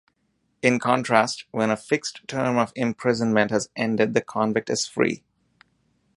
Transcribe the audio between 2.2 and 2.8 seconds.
term of